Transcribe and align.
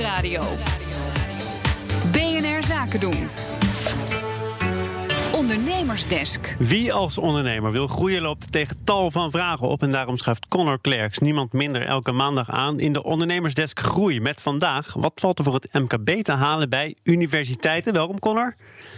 Nieuwsradio. 0.00 0.42
BNR 2.12 2.64
Zaken 2.64 3.00
doen. 3.00 3.28
Ondernemersdesk. 5.32 6.56
Wie 6.58 6.92
als 6.92 7.18
ondernemer 7.18 7.72
wil 7.72 7.86
groeien 7.86 8.22
loopt 8.22 8.52
tegen 8.52 8.84
tal 8.84 9.10
van 9.10 9.30
vragen 9.30 9.68
op. 9.68 9.82
En 9.82 9.90
daarom 9.90 10.16
schuift 10.16 10.48
Connor 10.48 10.80
Klerks 10.80 11.18
niemand 11.18 11.52
minder 11.52 11.86
elke 11.86 12.12
maandag 12.12 12.50
aan 12.50 12.80
in 12.80 12.92
de 12.92 13.02
Ondernemersdesk 13.02 13.78
Groei. 13.78 14.20
Met 14.20 14.40
vandaag, 14.40 14.92
wat 14.92 15.12
valt 15.14 15.38
er 15.38 15.44
voor 15.44 15.54
het 15.54 15.72
MKB 15.72 16.22
te 16.22 16.32
halen 16.32 16.68
bij 16.68 16.96
universiteiten? 17.02 17.92
Welkom 17.92 18.18
Connor. 18.18 18.54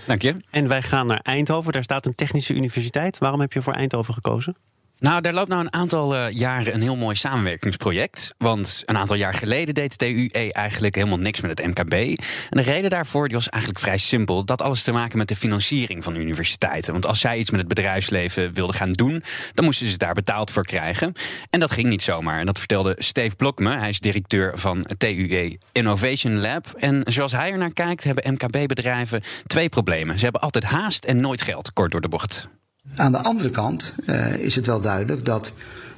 Dank 0.06 0.22
je. 0.22 0.34
En 0.50 0.68
wij 0.68 0.82
gaan 0.82 1.06
naar 1.06 1.20
Eindhoven. 1.22 1.72
Daar 1.72 1.82
staat 1.82 2.06
een 2.06 2.14
technische 2.14 2.54
universiteit. 2.54 3.18
Waarom 3.18 3.40
heb 3.40 3.52
je 3.52 3.62
voor 3.62 3.74
Eindhoven 3.74 4.14
gekozen? 4.14 4.56
Nou, 5.02 5.20
daar 5.20 5.32
loopt 5.32 5.48
nou 5.48 5.60
een 5.60 5.72
aantal 5.72 6.14
uh, 6.14 6.30
jaren 6.30 6.74
een 6.74 6.82
heel 6.82 6.96
mooi 6.96 7.16
samenwerkingsproject. 7.16 8.34
Want 8.38 8.82
een 8.86 8.96
aantal 8.96 9.16
jaar 9.16 9.34
geleden 9.34 9.74
deed 9.74 9.98
de 9.98 10.28
TUE 10.30 10.52
eigenlijk 10.52 10.94
helemaal 10.94 11.18
niks 11.18 11.40
met 11.40 11.58
het 11.58 11.66
MKB. 11.66 11.92
En 11.92 12.56
de 12.56 12.62
reden 12.62 12.90
daarvoor 12.90 13.28
die 13.28 13.36
was 13.36 13.48
eigenlijk 13.48 13.82
vrij 13.82 13.98
simpel. 13.98 14.44
Dat 14.44 14.62
alles 14.62 14.82
te 14.82 14.92
maken 14.92 15.18
met 15.18 15.28
de 15.28 15.36
financiering 15.36 16.04
van 16.04 16.14
universiteiten. 16.14 16.92
Want 16.92 17.06
als 17.06 17.20
zij 17.20 17.38
iets 17.38 17.50
met 17.50 17.60
het 17.60 17.68
bedrijfsleven 17.68 18.52
wilden 18.52 18.76
gaan 18.76 18.92
doen, 18.92 19.22
dan 19.54 19.64
moesten 19.64 19.88
ze 19.88 19.98
daar 19.98 20.14
betaald 20.14 20.50
voor 20.50 20.64
krijgen. 20.64 21.12
En 21.50 21.60
dat 21.60 21.70
ging 21.70 21.88
niet 21.88 22.02
zomaar. 22.02 22.38
En 22.38 22.46
dat 22.46 22.58
vertelde 22.58 22.94
Steve 22.98 23.36
Blokme. 23.36 23.76
Hij 23.76 23.88
is 23.88 24.00
directeur 24.00 24.58
van 24.58 24.86
TUE 24.98 25.58
Innovation 25.72 26.40
Lab. 26.40 26.66
En 26.76 27.02
zoals 27.04 27.32
hij 27.32 27.52
er 27.52 27.58
naar 27.58 27.72
kijkt, 27.72 28.04
hebben 28.04 28.32
MKB-bedrijven 28.32 29.22
twee 29.46 29.68
problemen. 29.68 30.18
Ze 30.18 30.24
hebben 30.24 30.40
altijd 30.40 30.64
haast 30.64 31.04
en 31.04 31.20
nooit 31.20 31.42
geld, 31.42 31.72
kort 31.72 31.90
door 31.90 32.00
de 32.00 32.08
bocht. 32.08 32.48
Aan 32.96 33.12
de 33.12 33.22
andere 33.22 33.50
kant 33.50 33.94
uh, 34.06 34.34
is 34.34 34.56
het 34.56 34.66
wel 34.66 34.80
duidelijk 34.80 35.24
dat 35.24 35.52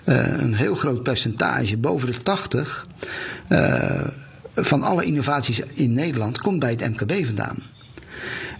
uh, 0.05 0.41
een 0.41 0.55
heel 0.55 0.75
groot 0.75 1.03
percentage, 1.03 1.77
boven 1.77 2.11
de 2.11 2.23
80, 2.23 2.87
uh, 3.49 4.01
van 4.55 4.83
alle 4.83 5.05
innovaties 5.05 5.61
in 5.75 5.95
Nederland 5.95 6.39
komt 6.39 6.59
bij 6.59 6.71
het 6.71 6.81
MKB 6.81 7.25
vandaan. 7.25 7.63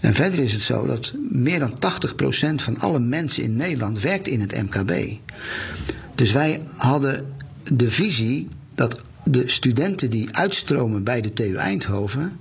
En 0.01 0.15
verder 0.15 0.41
is 0.41 0.53
het 0.53 0.63
zo 0.63 0.87
dat 0.87 1.13
meer 1.31 1.59
dan 1.59 1.73
80% 1.73 2.55
van 2.55 2.79
alle 2.79 2.99
mensen 2.99 3.43
in 3.43 3.57
Nederland 3.57 4.01
werkt 4.01 4.29
in 4.29 4.41
het 4.41 4.63
MKB. 4.63 4.93
Dus 6.15 6.33
wij 6.33 6.63
hadden 6.77 7.35
de 7.63 7.91
visie 7.91 8.49
dat 8.75 9.01
de 9.25 9.49
studenten 9.49 10.11
die 10.11 10.37
uitstromen 10.37 11.05
bij 11.05 11.21
de 11.21 11.33
TU 11.33 11.55
Eindhoven 11.55 12.39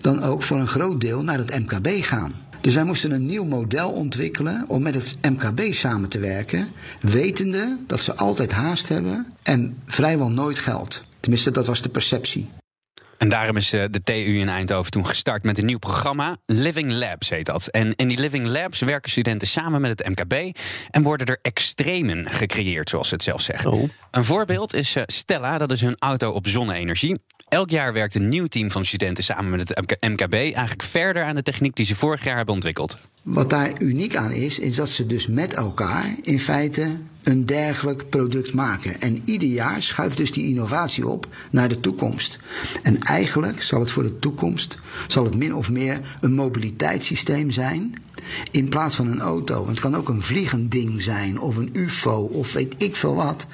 dan 0.00 0.22
ook 0.22 0.42
voor 0.42 0.58
een 0.58 0.68
groot 0.68 1.00
deel 1.00 1.22
naar 1.22 1.38
het 1.38 1.58
MKB 1.58 1.88
gaan. 2.04 2.32
Dus 2.60 2.74
wij 2.74 2.84
moesten 2.84 3.10
een 3.10 3.26
nieuw 3.26 3.44
model 3.44 3.90
ontwikkelen 3.90 4.64
om 4.68 4.82
met 4.82 4.94
het 4.94 5.16
MKB 5.22 5.72
samen 5.72 6.08
te 6.08 6.18
werken, 6.18 6.68
wetende 7.00 7.76
dat 7.86 8.00
ze 8.00 8.14
altijd 8.14 8.52
haast 8.52 8.88
hebben 8.88 9.26
en 9.42 9.78
vrijwel 9.86 10.30
nooit 10.30 10.58
geld. 10.58 11.04
Tenminste, 11.20 11.50
dat 11.50 11.66
was 11.66 11.82
de 11.82 11.88
perceptie. 11.88 12.48
En 13.20 13.28
daarom 13.28 13.56
is 13.56 13.72
eh, 13.72 13.84
de 13.90 14.02
TU 14.02 14.38
in 14.38 14.48
Eindhoven 14.48 14.90
toen 14.90 15.06
gestart 15.06 15.42
met 15.42 15.58
een 15.58 15.64
nieuw 15.64 15.78
programma. 15.78 16.36
Living 16.46 16.92
Labs 16.92 17.28
heet 17.28 17.46
dat. 17.46 17.66
En 17.66 17.94
in 17.94 18.08
die 18.08 18.18
Living 18.18 18.46
Labs 18.46 18.80
werken 18.80 19.10
studenten 19.10 19.48
samen 19.48 19.80
met 19.80 19.98
het 19.98 20.08
MKB. 20.08 20.58
En 20.90 21.02
worden 21.02 21.26
er 21.26 21.38
extremen 21.42 22.30
gecreëerd, 22.30 22.88
zoals 22.88 23.08
ze 23.08 23.14
het 23.14 23.22
zelf 23.22 23.40
zeggen. 23.40 23.70
Oh. 23.70 23.88
Een 24.10 24.24
voorbeeld 24.24 24.74
is 24.74 24.96
eh, 24.96 25.02
Stella, 25.06 25.58
dat 25.58 25.72
is 25.72 25.80
hun 25.80 25.96
auto 25.98 26.30
op 26.30 26.46
zonne-energie. 26.48 27.20
Elk 27.48 27.70
jaar 27.70 27.92
werkt 27.92 28.14
een 28.14 28.28
nieuw 28.28 28.46
team 28.46 28.70
van 28.70 28.84
studenten 28.84 29.24
samen 29.24 29.50
met 29.50 29.68
het 29.68 29.96
MKB 30.00 30.34
eigenlijk 30.34 30.82
verder 30.82 31.24
aan 31.24 31.34
de 31.34 31.42
techniek 31.42 31.76
die 31.76 31.86
ze 31.86 31.94
vorig 31.94 32.24
jaar 32.24 32.36
hebben 32.36 32.54
ontwikkeld. 32.54 32.96
Wat 33.30 33.50
daar 33.50 33.72
uniek 33.82 34.16
aan 34.16 34.32
is, 34.32 34.58
is 34.58 34.76
dat 34.76 34.88
ze 34.88 35.06
dus 35.06 35.26
met 35.26 35.54
elkaar 35.54 36.16
in 36.22 36.40
feite 36.40 36.96
een 37.22 37.46
dergelijk 37.46 38.08
product 38.08 38.52
maken. 38.54 39.00
En 39.00 39.22
ieder 39.24 39.48
jaar 39.48 39.82
schuift 39.82 40.16
dus 40.16 40.32
die 40.32 40.48
innovatie 40.48 41.08
op 41.08 41.28
naar 41.50 41.68
de 41.68 41.80
toekomst. 41.80 42.38
En 42.82 42.98
eigenlijk 42.98 43.62
zal 43.62 43.80
het 43.80 43.90
voor 43.90 44.02
de 44.02 44.18
toekomst, 44.18 44.78
zal 45.08 45.24
het 45.24 45.36
min 45.36 45.54
of 45.54 45.70
meer 45.70 46.18
een 46.20 46.32
mobiliteitssysteem 46.32 47.50
zijn. 47.50 47.94
In 48.50 48.68
plaats 48.68 48.94
van 48.94 49.06
een 49.06 49.20
auto. 49.20 49.54
Want 49.54 49.68
het 49.68 49.80
kan 49.80 49.96
ook 49.96 50.08
een 50.08 50.22
vliegend 50.22 50.72
ding 50.72 51.00
zijn, 51.00 51.40
of 51.40 51.56
een 51.56 51.70
UFO, 51.72 52.22
of 52.32 52.52
weet 52.52 52.74
ik 52.78 52.96
veel 52.96 53.14
wat. 53.14 53.46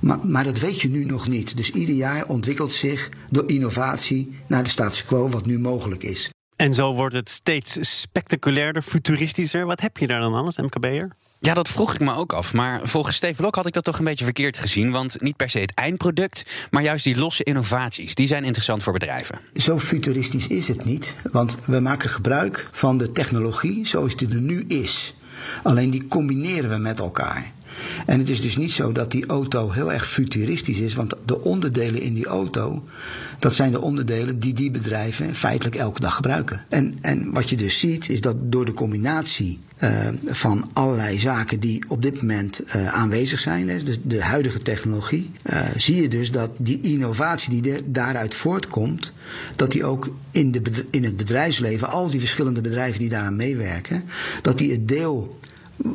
Maar, 0.00 0.18
maar 0.22 0.44
dat 0.44 0.58
weet 0.58 0.80
je 0.80 0.88
nu 0.88 1.04
nog 1.04 1.28
niet. 1.28 1.56
Dus 1.56 1.70
ieder 1.70 1.94
jaar 1.94 2.26
ontwikkelt 2.26 2.72
zich 2.72 3.08
door 3.30 3.44
innovatie 3.46 4.32
naar 4.46 4.64
de 4.64 4.70
status 4.70 5.04
quo, 5.04 5.28
wat 5.28 5.46
nu 5.46 5.58
mogelijk 5.58 6.02
is. 6.02 6.30
En 6.56 6.74
zo 6.74 6.94
wordt 6.94 7.14
het 7.14 7.30
steeds 7.30 8.00
spectaculairder, 8.00 8.82
futuristischer. 8.82 9.66
Wat 9.66 9.80
heb 9.80 9.96
je 9.96 10.06
daar 10.06 10.20
dan 10.20 10.34
alles, 10.34 10.56
MKB'er? 10.56 11.10
Ja, 11.38 11.54
dat 11.54 11.68
vroeg 11.68 11.94
ik 11.94 12.00
me 12.00 12.14
ook 12.14 12.32
af. 12.32 12.52
Maar 12.52 12.80
volgens 12.82 13.16
Steve 13.16 13.34
Blok 13.34 13.54
had 13.54 13.66
ik 13.66 13.72
dat 13.72 13.84
toch 13.84 13.98
een 13.98 14.04
beetje 14.04 14.24
verkeerd 14.24 14.56
gezien. 14.56 14.90
Want 14.90 15.20
niet 15.20 15.36
per 15.36 15.50
se 15.50 15.58
het 15.58 15.74
eindproduct, 15.74 16.44
maar 16.70 16.82
juist 16.82 17.04
die 17.04 17.16
losse 17.16 17.42
innovaties. 17.42 18.14
Die 18.14 18.26
zijn 18.26 18.44
interessant 18.44 18.82
voor 18.82 18.92
bedrijven. 18.92 19.40
Zo 19.54 19.78
futuristisch 19.78 20.46
is 20.46 20.68
het 20.68 20.84
niet. 20.84 21.16
Want 21.32 21.56
we 21.64 21.80
maken 21.80 22.10
gebruik 22.10 22.68
van 22.72 22.98
de 22.98 23.12
technologie 23.12 23.86
zoals 23.86 24.16
die 24.16 24.28
er 24.28 24.40
nu 24.40 24.64
is. 24.68 25.14
Alleen 25.62 25.90
die 25.90 26.08
combineren 26.08 26.70
we 26.70 26.76
met 26.76 26.98
elkaar. 26.98 27.52
En 28.06 28.18
het 28.18 28.28
is 28.28 28.40
dus 28.40 28.56
niet 28.56 28.72
zo 28.72 28.92
dat 28.92 29.10
die 29.10 29.26
auto 29.26 29.70
heel 29.70 29.92
erg 29.92 30.08
futuristisch 30.08 30.78
is, 30.78 30.94
want 30.94 31.14
de 31.24 31.40
onderdelen 31.40 32.00
in 32.00 32.14
die 32.14 32.26
auto, 32.26 32.84
dat 33.38 33.54
zijn 33.54 33.70
de 33.70 33.80
onderdelen 33.80 34.40
die 34.40 34.54
die 34.54 34.70
bedrijven 34.70 35.34
feitelijk 35.34 35.76
elke 35.76 36.00
dag 36.00 36.14
gebruiken. 36.14 36.64
En, 36.68 36.94
en 37.00 37.32
wat 37.32 37.50
je 37.50 37.56
dus 37.56 37.78
ziet, 37.78 38.08
is 38.08 38.20
dat 38.20 38.36
door 38.40 38.64
de 38.64 38.74
combinatie 38.74 39.58
uh, 39.82 40.08
van 40.26 40.70
allerlei 40.72 41.18
zaken 41.18 41.60
die 41.60 41.84
op 41.88 42.02
dit 42.02 42.16
moment 42.20 42.62
uh, 42.66 42.94
aanwezig 42.94 43.40
zijn, 43.40 43.66
dus 43.66 43.98
de 44.02 44.22
huidige 44.22 44.62
technologie, 44.62 45.30
uh, 45.52 45.60
zie 45.76 46.02
je 46.02 46.08
dus 46.08 46.30
dat 46.30 46.50
die 46.56 46.80
innovatie 46.80 47.62
die 47.62 47.82
daaruit 47.90 48.34
voortkomt, 48.34 49.12
dat 49.56 49.72
die 49.72 49.84
ook 49.84 50.10
in, 50.30 50.52
de, 50.52 50.62
in 50.90 51.04
het 51.04 51.16
bedrijfsleven, 51.16 51.88
al 51.88 52.10
die 52.10 52.20
verschillende 52.20 52.60
bedrijven 52.60 52.98
die 52.98 53.08
daaraan 53.08 53.36
meewerken, 53.36 54.04
dat 54.42 54.58
die 54.58 54.70
het 54.70 54.88
deel 54.88 55.38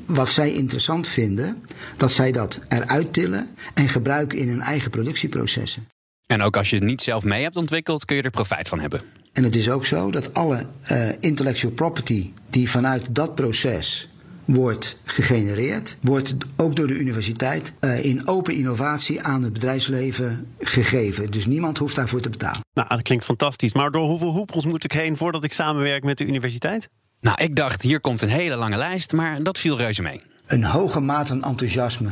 wat 0.06 0.30
zij 0.30 0.54
interessant 0.54 1.08
vinden, 1.08 1.64
dat 1.98 2.12
zij 2.12 2.32
dat 2.32 2.60
eruit 2.68 3.14
tillen 3.14 3.48
en 3.74 3.90
gebruiken 3.90 4.38
in 4.38 4.50
hun 4.50 4.62
eigen 4.62 4.92
productieprocessen. 4.92 5.88
En 6.26 6.42
ook 6.42 6.58
als 6.58 6.70
je 6.70 6.76
het 6.76 6.86
niet 6.86 7.02
zelf 7.02 7.24
mee 7.24 7.44
hebt 7.44 7.56
ontwikkeld, 7.56 8.06
kun 8.06 8.16
je 8.16 8.22
er 8.22 8.30
profijt 8.30 8.68
van 8.70 8.80
hebben. 8.80 9.02
En 9.34 9.44
het 9.44 9.56
is 9.56 9.70
ook 9.70 9.86
zo 9.86 10.12
dat 10.12 10.34
alle 10.34 10.68
uh, 10.92 11.10
intellectual 11.20 11.74
property 11.74 12.32
die 12.50 12.70
vanuit 12.70 13.16
dat 13.16 13.36
proces 13.36 14.10
wordt 14.46 14.98
gegenereerd, 15.04 15.98
wordt 16.02 16.36
ook 16.58 16.76
door 16.76 16.88
de 16.88 16.94
universiteit 16.94 17.74
uh, 17.80 18.06
in 18.06 18.28
open 18.28 18.54
innovatie 18.54 19.22
aan 19.22 19.44
het 19.44 19.54
bedrijfsleven 19.54 20.48
gegeven. 20.60 21.32
Dus 21.32 21.46
niemand 21.46 21.78
hoeft 21.78 21.96
daarvoor 21.96 22.22
te 22.22 22.30
betalen. 22.30 22.62
Nou, 22.74 22.88
dat 22.88 23.02
klinkt 23.02 23.26
fantastisch. 23.26 23.74
Maar 23.74 23.92
door 23.92 24.06
hoeveel 24.06 24.32
hoepels 24.32 24.66
moet 24.66 24.84
ik 24.84 24.92
heen 24.92 25.18
voordat 25.18 25.44
ik 25.44 25.54
samenwerk 25.54 26.04
met 26.04 26.18
de 26.18 26.26
universiteit? 26.26 26.90
Nou, 27.22 27.44
ik 27.44 27.56
dacht, 27.56 27.82
hier 27.82 28.00
komt 28.00 28.22
een 28.22 28.30
hele 28.30 28.56
lange 28.56 28.78
lijst, 28.78 29.12
maar 29.12 29.44
dat 29.44 29.58
viel 29.58 29.78
reuze 29.78 30.02
mee. 30.02 30.22
Een 30.46 30.64
hoge 30.64 31.00
mate 31.00 31.28
van 31.28 31.44
enthousiasme 31.44 32.10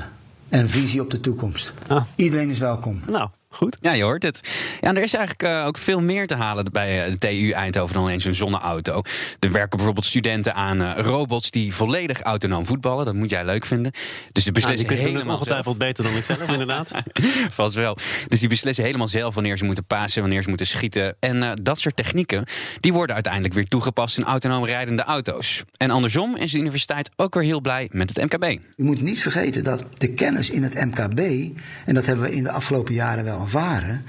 en 0.49 0.69
visie 0.69 1.01
op 1.01 1.11
de 1.11 1.19
toekomst. 1.19 1.73
Ah. 1.87 2.03
Iedereen 2.15 2.49
is 2.49 2.59
welkom. 2.59 3.01
Nou, 3.07 3.29
Goed. 3.51 3.77
Ja, 3.81 3.93
je 3.93 4.03
hoort 4.03 4.23
het. 4.23 4.41
Ja, 4.81 4.89
er 4.89 5.03
is 5.03 5.13
eigenlijk 5.13 5.43
uh, 5.43 5.65
ook 5.65 5.77
veel 5.77 6.01
meer 6.01 6.27
te 6.27 6.35
halen 6.35 6.65
bij 6.71 7.05
uh, 7.05 7.11
de 7.11 7.17
TU 7.17 7.49
Eindhoven 7.49 7.93
dan 7.93 8.03
alleen 8.03 8.21
zo'n 8.21 8.33
zonneauto. 8.33 9.01
Er 9.39 9.51
werken 9.51 9.77
bijvoorbeeld 9.77 10.05
studenten 10.05 10.55
aan 10.55 10.81
uh, 10.81 10.91
robots 10.97 11.51
die 11.51 11.73
volledig 11.73 12.21
autonoom 12.21 12.65
voetballen. 12.65 13.05
Dat 13.05 13.13
moet 13.13 13.29
jij 13.29 13.45
leuk 13.45 13.65
vinden. 13.65 13.91
Dus 14.31 14.43
de 14.43 14.51
beslissen 14.51 14.87
nou, 14.87 14.99
helemaal 14.99 15.33
ongetwijfeld 15.33 15.77
beter 15.77 16.03
dan 16.03 16.15
ik 16.15 16.23
zelf, 16.23 16.51
inderdaad. 16.51 16.91
Vast 17.49 17.75
wel. 17.75 17.97
Dus 18.27 18.39
die 18.39 18.49
beslissen 18.49 18.83
helemaal 18.83 19.07
zelf 19.07 19.33
wanneer 19.33 19.57
ze 19.57 19.65
moeten 19.65 19.85
pasen, 19.85 20.21
wanneer 20.21 20.41
ze 20.41 20.47
moeten 20.47 20.67
schieten. 20.67 21.15
En 21.19 21.59
dat 21.61 21.79
soort 21.79 21.95
technieken, 21.95 22.45
die 22.79 22.93
worden 22.93 23.13
uiteindelijk 23.15 23.53
weer 23.53 23.67
toegepast 23.67 24.17
in 24.17 24.23
autonoom 24.23 24.65
rijdende 24.65 25.03
auto's. 25.03 25.63
En 25.77 25.89
andersom 25.89 26.35
is 26.35 26.51
de 26.51 26.57
universiteit 26.57 27.09
ook 27.15 27.33
weer 27.33 27.43
heel 27.43 27.61
blij 27.61 27.89
met 27.91 28.09
het 28.15 28.31
MKB. 28.31 28.59
Je 28.75 28.83
moet 28.83 29.01
niet 29.01 29.21
vergeten 29.21 29.63
dat 29.63 29.83
de 29.93 30.13
kennis 30.13 30.49
in 30.49 30.63
het 30.63 30.73
MKB, 30.73 31.19
en 31.85 31.93
dat 31.93 32.05
hebben 32.05 32.25
we 32.25 32.35
in 32.35 32.43
de 32.43 32.51
afgelopen 32.51 32.93
jaren 32.93 33.23
wel 33.23 33.38
ervaren, 33.39 34.03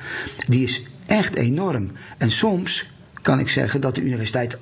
die 0.47 0.63
is 0.63 0.83
echt 1.07 1.35
enorm. 1.35 1.91
En 2.19 2.31
soms 2.31 2.91
kan 3.23 3.39
ik 3.39 3.49
zeggen 3.49 3.81
dat 3.81 3.95
de 3.95 4.03
universiteit 4.03 4.59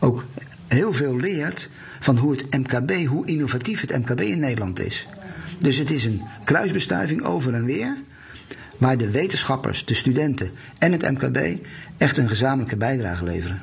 ook 0.00 0.24
heel 0.66 0.92
veel 0.92 1.16
leert 1.16 1.70
van 2.00 2.16
hoe 2.16 2.32
het 2.32 2.50
MKB, 2.50 3.06
hoe 3.06 3.26
innovatief 3.26 3.80
het 3.80 3.98
MKB 3.98 4.20
in 4.20 4.38
Nederland 4.38 4.80
is. 4.80 5.06
Dus 5.58 5.76
het 5.78 5.90
is 5.90 6.04
een 6.04 6.22
kruisbestuiving 6.44 7.24
over 7.24 7.54
en 7.54 7.64
weer, 7.64 7.96
waar 8.78 8.98
de 8.98 9.10
wetenschappers, 9.10 9.84
de 9.84 9.94
studenten 9.94 10.50
en 10.78 10.92
het 10.92 11.10
MKB 11.10 11.66
echt 11.96 12.16
een 12.16 12.28
gezamenlijke 12.28 12.76
bijdrage 12.76 13.24
leveren. 13.24 13.62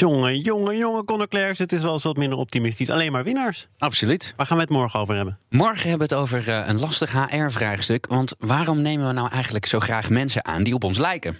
Jongen, 0.00 0.38
jongen, 0.38 0.76
jongen, 0.76 1.04
Conor 1.04 1.28
Clairs. 1.28 1.58
Het 1.58 1.72
is 1.72 1.82
wel 1.82 1.92
eens 1.92 2.02
wat 2.02 2.16
minder 2.16 2.38
optimistisch. 2.38 2.90
Alleen 2.90 3.12
maar 3.12 3.24
winnaars. 3.24 3.68
Absoluut. 3.78 4.32
Waar 4.36 4.46
gaan 4.46 4.56
we 4.56 4.62
het 4.62 4.72
morgen 4.72 5.00
over 5.00 5.16
hebben? 5.16 5.38
Morgen 5.48 5.88
hebben 5.88 6.08
we 6.08 6.14
het 6.14 6.22
over 6.22 6.48
uh, 6.48 6.62
een 6.66 6.80
lastig 6.80 7.12
HR-vraagstuk. 7.12 8.06
Want 8.06 8.34
waarom 8.38 8.80
nemen 8.80 9.06
we 9.06 9.12
nou 9.12 9.30
eigenlijk 9.30 9.66
zo 9.66 9.80
graag 9.80 10.10
mensen 10.10 10.44
aan 10.44 10.62
die 10.62 10.74
op 10.74 10.84
ons 10.84 10.98
lijken? 10.98 11.36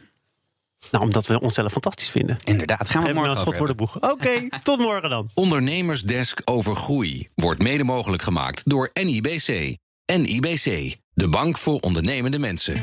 Nou, 0.90 1.04
omdat 1.04 1.26
we 1.26 1.40
onszelf 1.40 1.72
fantastisch 1.72 2.10
vinden. 2.10 2.36
Inderdaad, 2.44 2.90
gaan 2.90 3.02
we 3.02 3.12
morgen 3.12 3.32
nou 3.32 3.38
schot 3.38 3.56
voor 3.56 3.66
de 3.66 3.74
boeg. 3.74 3.96
Oké, 3.96 4.10
okay, 4.10 4.50
tot 4.62 4.78
morgen 4.78 5.10
dan. 5.10 5.28
Ondernemersdesk 5.34 6.40
over 6.44 6.76
groei 6.76 7.28
wordt 7.34 7.62
mede 7.62 7.84
mogelijk 7.84 8.22
gemaakt 8.22 8.68
door 8.70 8.90
NIBC. 8.92 9.76
NIBC, 10.06 10.96
de 11.12 11.28
bank 11.28 11.58
voor 11.58 11.78
ondernemende 11.78 12.38
mensen. 12.38 12.82